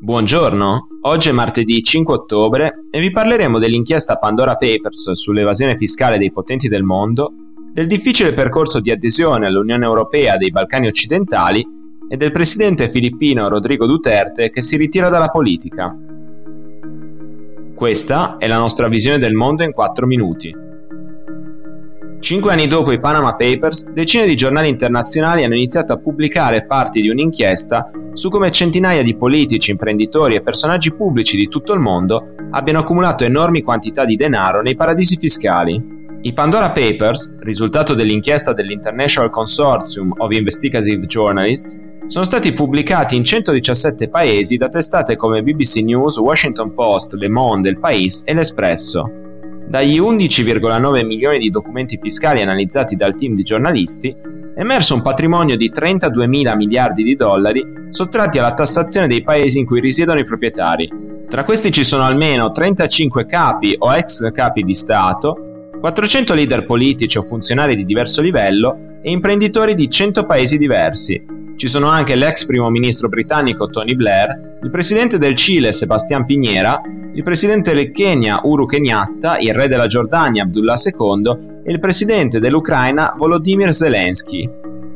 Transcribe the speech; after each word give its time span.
Buongiorno, 0.00 0.86
oggi 1.02 1.28
è 1.28 1.32
martedì 1.32 1.82
5 1.82 2.14
ottobre 2.14 2.84
e 2.88 3.00
vi 3.00 3.10
parleremo 3.10 3.58
dell'inchiesta 3.58 4.14
Pandora 4.14 4.54
Papers 4.54 5.10
sull'evasione 5.10 5.76
fiscale 5.76 6.18
dei 6.18 6.30
potenti 6.30 6.68
del 6.68 6.84
mondo, 6.84 7.32
del 7.72 7.88
difficile 7.88 8.32
percorso 8.32 8.78
di 8.78 8.92
adesione 8.92 9.46
all'Unione 9.46 9.84
Europea 9.84 10.36
dei 10.36 10.52
Balcani 10.52 10.86
occidentali 10.86 11.66
e 12.08 12.16
del 12.16 12.30
presidente 12.30 12.88
filippino 12.88 13.48
Rodrigo 13.48 13.86
Duterte 13.86 14.50
che 14.50 14.62
si 14.62 14.76
ritira 14.76 15.08
dalla 15.08 15.30
politica. 15.30 15.92
Questa 17.74 18.36
è 18.38 18.46
la 18.46 18.58
nostra 18.58 18.86
visione 18.86 19.18
del 19.18 19.34
mondo 19.34 19.64
in 19.64 19.72
4 19.72 20.06
minuti. 20.06 20.67
Cinque 22.20 22.52
anni 22.52 22.66
dopo 22.66 22.90
i 22.90 22.98
Panama 22.98 23.36
Papers, 23.36 23.92
decine 23.92 24.26
di 24.26 24.34
giornali 24.34 24.68
internazionali 24.68 25.44
hanno 25.44 25.54
iniziato 25.54 25.92
a 25.92 25.98
pubblicare 25.98 26.66
parti 26.66 27.00
di 27.00 27.08
un'inchiesta 27.08 27.86
su 28.12 28.28
come 28.28 28.50
centinaia 28.50 29.04
di 29.04 29.14
politici, 29.14 29.70
imprenditori 29.70 30.34
e 30.34 30.42
personaggi 30.42 30.92
pubblici 30.94 31.36
di 31.36 31.48
tutto 31.48 31.72
il 31.72 31.78
mondo 31.78 32.34
abbiano 32.50 32.80
accumulato 32.80 33.24
enormi 33.24 33.62
quantità 33.62 34.04
di 34.04 34.16
denaro 34.16 34.62
nei 34.62 34.74
paradisi 34.74 35.16
fiscali. 35.16 35.96
I 36.20 36.32
Pandora 36.32 36.72
Papers, 36.72 37.38
risultato 37.40 37.94
dell'inchiesta 37.94 38.52
dell'International 38.52 39.30
Consortium 39.30 40.12
of 40.18 40.32
Investigative 40.32 41.06
Journalists, 41.06 41.80
sono 42.08 42.24
stati 42.24 42.52
pubblicati 42.52 43.14
in 43.14 43.22
117 43.22 44.08
paesi 44.08 44.56
da 44.56 44.68
testate 44.68 45.14
come 45.14 45.42
BBC 45.42 45.76
News, 45.76 46.16
Washington 46.16 46.74
Post, 46.74 47.14
Le 47.14 47.28
Monde, 47.28 47.68
Il 47.68 47.78
País 47.78 48.24
e 48.26 48.34
L'Espresso. 48.34 49.27
Dagli 49.68 50.00
11,9 50.00 51.04
milioni 51.04 51.38
di 51.38 51.50
documenti 51.50 51.98
fiscali 52.00 52.40
analizzati 52.40 52.96
dal 52.96 53.14
team 53.14 53.34
di 53.34 53.42
giornalisti, 53.42 54.08
è 54.08 54.60
emerso 54.60 54.94
un 54.94 55.02
patrimonio 55.02 55.58
di 55.58 55.68
32 55.68 56.26
mila 56.26 56.56
miliardi 56.56 57.02
di 57.02 57.14
dollari 57.14 57.62
sottratti 57.90 58.38
alla 58.38 58.54
tassazione 58.54 59.06
dei 59.06 59.22
paesi 59.22 59.58
in 59.58 59.66
cui 59.66 59.80
risiedono 59.80 60.20
i 60.20 60.24
proprietari. 60.24 60.90
Tra 61.28 61.44
questi 61.44 61.70
ci 61.70 61.84
sono 61.84 62.04
almeno 62.04 62.50
35 62.50 63.26
capi 63.26 63.76
o 63.78 63.94
ex 63.94 64.32
capi 64.32 64.62
di 64.62 64.72
Stato, 64.72 65.68
400 65.78 66.32
leader 66.32 66.64
politici 66.64 67.18
o 67.18 67.22
funzionari 67.22 67.76
di 67.76 67.84
diverso 67.84 68.22
livello 68.22 69.00
e 69.02 69.10
imprenditori 69.10 69.74
di 69.74 69.90
100 69.90 70.24
paesi 70.24 70.56
diversi, 70.56 71.22
ci 71.58 71.66
sono 71.66 71.88
anche 71.88 72.14
l'ex 72.14 72.46
primo 72.46 72.70
ministro 72.70 73.08
britannico 73.08 73.68
Tony 73.68 73.96
Blair, 73.96 74.58
il 74.62 74.70
presidente 74.70 75.18
del 75.18 75.34
Cile 75.34 75.72
Sebastián 75.72 76.24
Piñera, 76.24 76.80
il 77.12 77.24
presidente 77.24 77.74
del 77.74 77.90
Kenya 77.90 78.42
Uru 78.44 78.64
Kenyatta, 78.64 79.38
il 79.38 79.52
re 79.52 79.66
della 79.66 79.88
Giordania 79.88 80.44
Abdullah 80.44 80.76
II 80.76 81.62
e 81.64 81.72
il 81.72 81.80
presidente 81.80 82.38
dell'Ucraina 82.38 83.12
Volodymyr 83.16 83.74
Zelensky. 83.74 84.48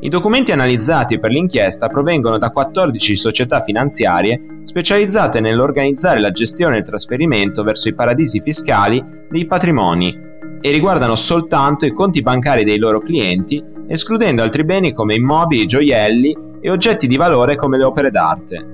I 0.02 0.08
documenti 0.08 0.52
analizzati 0.52 1.18
per 1.18 1.32
l'inchiesta 1.32 1.88
provengono 1.88 2.38
da 2.38 2.50
14 2.50 3.16
società 3.16 3.60
finanziarie 3.60 4.60
specializzate 4.62 5.40
nell'organizzare 5.40 6.20
la 6.20 6.30
gestione 6.30 6.76
e 6.76 6.78
il 6.78 6.84
trasferimento 6.84 7.64
verso 7.64 7.88
i 7.88 7.94
paradisi 7.94 8.40
fiscali 8.40 9.04
dei 9.28 9.46
patrimoni 9.46 10.16
e 10.60 10.70
riguardano 10.70 11.16
soltanto 11.16 11.86
i 11.86 11.92
conti 11.92 12.22
bancari 12.22 12.62
dei 12.62 12.78
loro 12.78 13.00
clienti, 13.00 13.60
escludendo 13.88 14.42
altri 14.42 14.62
beni 14.62 14.92
come 14.92 15.16
immobili, 15.16 15.66
gioielli 15.66 16.50
e 16.62 16.70
oggetti 16.70 17.06
di 17.06 17.16
valore 17.16 17.56
come 17.56 17.76
le 17.76 17.84
opere 17.84 18.10
d'arte. 18.10 18.66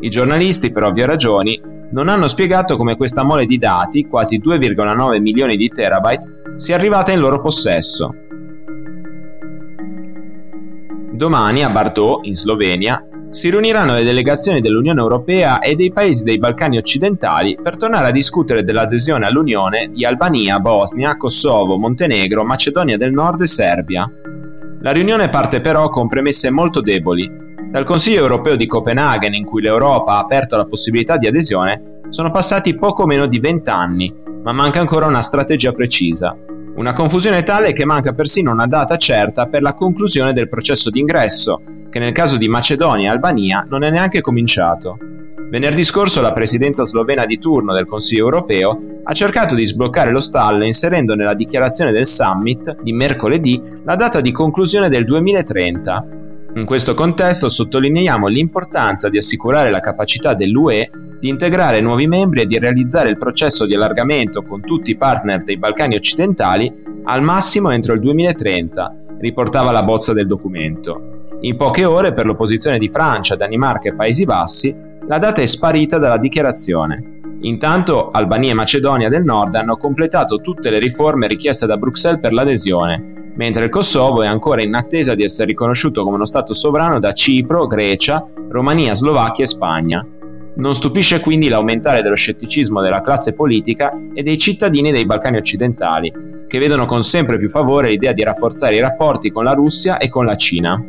I 0.00 0.10
giornalisti, 0.10 0.72
per 0.72 0.82
ovvie 0.82 1.06
ragioni, 1.06 1.58
non 1.92 2.08
hanno 2.08 2.26
spiegato 2.26 2.76
come 2.76 2.96
questa 2.96 3.22
mole 3.22 3.46
di 3.46 3.56
dati, 3.56 4.06
quasi 4.06 4.40
2,9 4.40 5.20
milioni 5.20 5.56
di 5.56 5.68
terabyte, 5.68 6.54
sia 6.56 6.74
arrivata 6.74 7.12
in 7.12 7.20
loro 7.20 7.40
possesso. 7.40 8.12
Domani 11.12 11.64
a 11.64 11.70
Bardot, 11.70 12.26
in 12.26 12.34
Slovenia, 12.34 13.02
si 13.30 13.50
riuniranno 13.50 13.94
le 13.94 14.04
delegazioni 14.04 14.60
dell'Unione 14.60 15.00
Europea 15.00 15.60
e 15.60 15.74
dei 15.74 15.92
paesi 15.92 16.24
dei 16.24 16.38
Balcani 16.38 16.76
occidentali 16.76 17.58
per 17.60 17.76
tornare 17.76 18.08
a 18.08 18.12
discutere 18.12 18.62
dell'adesione 18.62 19.26
all'Unione 19.26 19.88
di 19.90 20.04
Albania, 20.04 20.58
Bosnia, 20.58 21.16
Kosovo, 21.16 21.76
Montenegro, 21.76 22.44
Macedonia 22.44 22.96
del 22.96 23.12
Nord 23.12 23.40
e 23.42 23.46
Serbia. 23.46 24.10
La 24.86 24.92
riunione 24.92 25.28
parte 25.30 25.60
però 25.60 25.88
con 25.88 26.06
premesse 26.06 26.48
molto 26.48 26.80
deboli. 26.80 27.28
Dal 27.72 27.82
Consiglio 27.82 28.20
europeo 28.20 28.54
di 28.54 28.68
Copenaghen, 28.68 29.34
in 29.34 29.44
cui 29.44 29.60
l'Europa 29.60 30.12
ha 30.12 30.18
aperto 30.20 30.56
la 30.56 30.64
possibilità 30.64 31.16
di 31.16 31.26
adesione, 31.26 32.02
sono 32.08 32.30
passati 32.30 32.76
poco 32.76 33.04
meno 33.04 33.26
di 33.26 33.40
vent'anni, 33.40 34.14
ma 34.44 34.52
manca 34.52 34.78
ancora 34.78 35.06
una 35.06 35.22
strategia 35.22 35.72
precisa. 35.72 36.36
Una 36.76 36.92
confusione 36.92 37.42
tale 37.42 37.72
che 37.72 37.84
manca 37.84 38.12
persino 38.12 38.52
una 38.52 38.68
data 38.68 38.96
certa 38.96 39.46
per 39.46 39.60
la 39.60 39.74
conclusione 39.74 40.32
del 40.32 40.48
processo 40.48 40.88
d'ingresso, 40.88 41.60
che 41.90 41.98
nel 41.98 42.12
caso 42.12 42.36
di 42.36 42.46
Macedonia 42.46 43.08
e 43.08 43.12
Albania 43.12 43.66
non 43.68 43.82
è 43.82 43.90
neanche 43.90 44.20
cominciato. 44.20 44.98
Venerdì 45.48 45.84
scorso 45.84 46.20
la 46.20 46.32
presidenza 46.32 46.84
slovena 46.84 47.24
di 47.24 47.38
turno 47.38 47.72
del 47.72 47.86
Consiglio 47.86 48.24
europeo 48.24 48.78
ha 49.04 49.12
cercato 49.12 49.54
di 49.54 49.64
sbloccare 49.64 50.10
lo 50.10 50.18
stallo 50.18 50.64
inserendo 50.64 51.14
nella 51.14 51.34
dichiarazione 51.34 51.92
del 51.92 52.06
summit 52.06 52.82
di 52.82 52.92
mercoledì 52.92 53.62
la 53.84 53.94
data 53.94 54.20
di 54.20 54.32
conclusione 54.32 54.88
del 54.88 55.04
2030. 55.04 56.06
In 56.56 56.64
questo 56.64 56.94
contesto 56.94 57.48
sottolineiamo 57.48 58.26
l'importanza 58.26 59.08
di 59.08 59.18
assicurare 59.18 59.70
la 59.70 59.78
capacità 59.78 60.34
dell'UE 60.34 60.90
di 61.20 61.28
integrare 61.28 61.80
nuovi 61.80 62.08
membri 62.08 62.40
e 62.40 62.46
di 62.46 62.58
realizzare 62.58 63.10
il 63.10 63.18
processo 63.18 63.66
di 63.66 63.74
allargamento 63.74 64.42
con 64.42 64.62
tutti 64.62 64.90
i 64.90 64.96
partner 64.96 65.44
dei 65.44 65.58
Balcani 65.58 65.94
occidentali 65.94 66.72
al 67.04 67.22
massimo 67.22 67.70
entro 67.70 67.94
il 67.94 68.00
2030, 68.00 68.96
riportava 69.20 69.70
la 69.70 69.84
bozza 69.84 70.12
del 70.12 70.26
documento. 70.26 71.28
In 71.42 71.56
poche 71.56 71.84
ore 71.84 72.12
per 72.12 72.26
l'opposizione 72.26 72.78
di 72.78 72.88
Francia, 72.88 73.36
Danimarca 73.36 73.90
e 73.90 73.94
Paesi 73.94 74.24
Bassi 74.24 74.94
la 75.08 75.18
data 75.18 75.40
è 75.40 75.46
sparita 75.46 75.98
dalla 75.98 76.18
dichiarazione. 76.18 77.20
Intanto 77.42 78.10
Albania 78.10 78.50
e 78.50 78.54
Macedonia 78.54 79.08
del 79.08 79.22
Nord 79.22 79.54
hanno 79.54 79.76
completato 79.76 80.40
tutte 80.40 80.68
le 80.68 80.80
riforme 80.80 81.28
richieste 81.28 81.66
da 81.66 81.76
Bruxelles 81.76 82.18
per 82.18 82.32
l'adesione, 82.32 83.32
mentre 83.36 83.64
il 83.64 83.70
Kosovo 83.70 84.22
è 84.22 84.26
ancora 84.26 84.62
in 84.62 84.74
attesa 84.74 85.14
di 85.14 85.22
essere 85.22 85.48
riconosciuto 85.48 86.02
come 86.02 86.16
uno 86.16 86.24
Stato 86.24 86.54
sovrano 86.54 86.98
da 86.98 87.12
Cipro, 87.12 87.66
Grecia, 87.66 88.26
Romania, 88.48 88.94
Slovacchia 88.94 89.44
e 89.44 89.48
Spagna. 89.48 90.06
Non 90.56 90.74
stupisce 90.74 91.20
quindi 91.20 91.48
l'aumentare 91.48 92.02
dello 92.02 92.14
scetticismo 92.16 92.80
della 92.80 93.02
classe 93.02 93.34
politica 93.34 93.92
e 94.14 94.22
dei 94.22 94.38
cittadini 94.38 94.90
dei 94.90 95.06
Balcani 95.06 95.36
occidentali, 95.36 96.12
che 96.48 96.58
vedono 96.58 96.86
con 96.86 97.02
sempre 97.02 97.38
più 97.38 97.50
favore 97.50 97.90
l'idea 97.90 98.12
di 98.12 98.24
rafforzare 98.24 98.74
i 98.74 98.80
rapporti 98.80 99.30
con 99.30 99.44
la 99.44 99.52
Russia 99.52 99.98
e 99.98 100.08
con 100.08 100.24
la 100.24 100.36
Cina. 100.36 100.82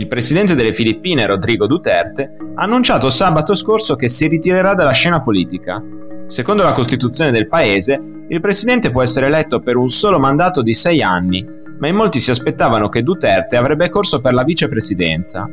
Il 0.00 0.08
presidente 0.08 0.54
delle 0.54 0.72
Filippine, 0.72 1.26
Rodrigo 1.26 1.66
Duterte, 1.66 2.34
ha 2.54 2.62
annunciato 2.62 3.10
sabato 3.10 3.54
scorso 3.54 3.96
che 3.96 4.08
si 4.08 4.28
ritirerà 4.28 4.72
dalla 4.72 4.92
scena 4.92 5.20
politica. 5.20 5.78
Secondo 6.26 6.62
la 6.62 6.72
Costituzione 6.72 7.30
del 7.30 7.48
paese, 7.48 8.00
il 8.26 8.40
presidente 8.40 8.90
può 8.90 9.02
essere 9.02 9.26
eletto 9.26 9.60
per 9.60 9.76
un 9.76 9.90
solo 9.90 10.18
mandato 10.18 10.62
di 10.62 10.72
sei 10.72 11.02
anni, 11.02 11.46
ma 11.78 11.86
in 11.86 11.96
molti 11.96 12.18
si 12.18 12.30
aspettavano 12.30 12.88
che 12.88 13.02
Duterte 13.02 13.58
avrebbe 13.58 13.90
corso 13.90 14.22
per 14.22 14.32
la 14.32 14.42
vicepresidenza. 14.42 15.46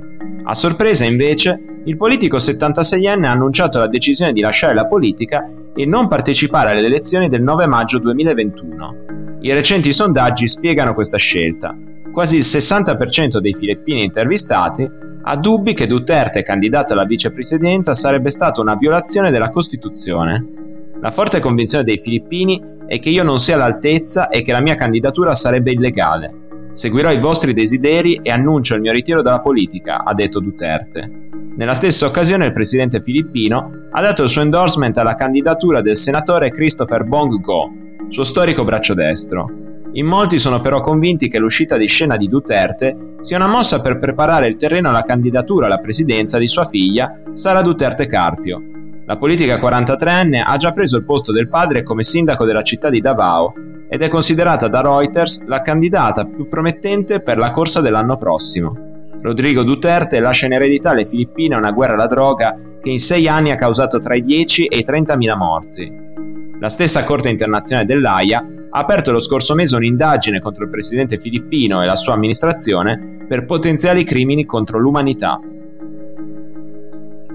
A 0.46 0.54
sorpresa, 0.54 1.04
invece, 1.04 1.82
il 1.84 1.98
politico 1.98 2.38
76enne 2.38 3.26
ha 3.26 3.32
annunciato 3.32 3.80
la 3.80 3.90
decisione 3.90 4.32
di 4.32 4.40
lasciare 4.40 4.74
la 4.74 4.88
politica 4.88 5.46
e 5.76 5.86
non 5.86 6.08
partecipare 6.08 6.72
alle 6.72 6.86
elezioni 6.86 7.28
del 7.28 7.42
9 7.42 7.66
maggio 7.66 8.00
2021. 8.00 8.96
I 9.42 9.52
recenti 9.52 9.92
sondaggi 9.92 10.48
spiegano 10.48 10.94
questa 10.94 11.18
scelta, 11.18 11.76
quasi 12.12 12.38
il 12.38 12.44
60% 12.44 13.38
dei 13.38 13.54
filippini 13.54 14.04
intervistati 14.04 14.90
ha 15.30 15.36
dubbi 15.36 15.74
che 15.74 15.88
Duterte 15.88 16.42
candidato 16.42 16.94
alla 16.94 17.04
vicepresidenza 17.04 17.94
sarebbe 17.94 18.30
stata 18.30 18.62
una 18.62 18.76
violazione 18.76 19.30
della 19.30 19.50
Costituzione. 19.50 20.46
La 21.02 21.12
forte 21.12 21.40
convinzione 21.40 21.84
dei 21.84 21.98
filippini 21.98 22.62
è 22.88 22.98
che 23.00 23.10
io 23.10 23.24
non 23.24 23.38
sia 23.38 23.56
all'altezza 23.56 24.30
e 24.30 24.42
che 24.42 24.52
la 24.52 24.62
mia 24.62 24.76
candidatura 24.76 25.36
sarebbe 25.36 25.72
illegale. 25.72 26.46
Seguirò 26.72 27.12
i 27.12 27.20
vostri 27.20 27.54
desideri 27.54 28.20
e 28.24 28.32
annuncio 28.32 28.76
il 28.76 28.82
mio 28.82 28.94
ritiro 28.94 29.22
dalla 29.22 29.42
politica, 29.42 30.04
ha 30.04 30.14
detto 30.14 30.40
Duterte. 30.40 31.28
Nella 31.58 31.74
stessa 31.74 32.06
occasione 32.06 32.46
il 32.46 32.54
presidente 32.54 33.02
filippino 33.02 33.68
ha 33.92 34.02
dato 34.02 34.24
il 34.24 34.30
suo 34.30 34.42
endorsement 34.42 34.98
alla 34.98 35.16
candidatura 35.16 35.82
del 35.82 35.98
senatore 35.98 36.52
Christopher 36.52 37.04
Bong 37.04 37.40
Go, 37.42 37.72
suo 38.10 38.24
storico 38.24 38.64
braccio 38.64 38.94
destro. 38.94 39.67
In 39.98 40.06
molti 40.06 40.38
sono 40.38 40.60
però 40.60 40.80
convinti 40.80 41.28
che 41.28 41.40
l'uscita 41.40 41.76
di 41.76 41.88
scena 41.88 42.18
di 42.18 42.28
Duterte 42.28 43.16
sia 43.20 43.38
una 43.38 43.48
mossa 43.48 43.82
per 43.82 43.98
preparare 43.98 44.48
il 44.48 44.56
terreno 44.56 44.90
alla 44.90 45.02
candidatura 45.02 45.66
alla 45.66 45.80
presidenza 45.80 46.38
di 46.38 46.48
sua 46.48 46.66
figlia, 46.66 47.12
Sara 47.34 47.64
Duterte 47.64 48.06
Carpio. 48.06 48.62
La 49.08 49.18
politica 49.18 49.58
43enne 49.58 50.44
ha 50.46 50.56
già 50.58 50.72
preso 50.72 50.98
il 50.98 51.04
posto 51.04 51.32
del 51.32 51.50
padre 51.50 51.82
come 51.82 52.04
sindaco 52.04 52.46
della 52.46 52.62
città 52.62 52.92
di 52.92 53.02
Davao 53.02 53.54
ed 53.90 54.04
è 54.04 54.08
considerata 54.08 54.68
da 54.68 54.82
Reuters 54.82 55.48
la 55.48 55.64
candidata 55.64 56.26
più 56.26 56.46
promettente 56.46 57.20
per 57.20 57.40
la 57.40 57.50
corsa 57.50 57.82
dell'anno 57.82 58.18
prossimo. 58.18 58.78
Rodrigo 59.20 59.64
Duterte 59.64 60.20
lascia 60.20 60.46
in 60.46 60.54
eredità 60.54 60.92
alle 60.92 61.06
Filippine 61.06 61.56
una 61.56 61.72
guerra 61.72 61.94
alla 61.94 62.06
droga 62.06 62.56
che 62.80 62.92
in 62.92 63.00
sei 63.00 63.28
anni 63.28 63.50
ha 63.50 63.56
causato 63.56 64.00
tra 64.00 64.14
i 64.14 64.22
10 64.22 64.68
e 64.68 64.78
i 64.78 64.86
30.000 64.88 65.36
morti. 65.36 66.07
La 66.60 66.70
stessa 66.70 67.04
Corte 67.04 67.30
internazionale 67.30 67.88
dell'AIA 67.88 68.46
ha 68.72 68.80
aperto 68.80 69.12
lo 69.12 69.20
scorso 69.20 69.54
mese 69.54 69.76
un'indagine 69.76 70.40
contro 70.40 70.64
il 70.64 70.70
presidente 70.70 71.20
filippino 71.20 71.84
e 71.84 71.86
la 71.86 71.96
sua 71.96 72.14
amministrazione 72.14 73.26
per 73.28 73.46
potenziali 73.46 74.04
crimini 74.04 74.46
contro 74.46 74.80
l'umanità. 74.80 75.40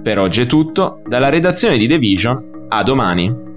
Per 0.03 0.19
oggi 0.19 0.43
è 0.43 0.47
tutto, 0.47 1.03
dalla 1.07 1.29
redazione 1.29 1.79
di 1.79 1.87
The 1.87 1.99
Vision, 1.99 2.67
a 2.69 2.83
domani. 2.83 3.52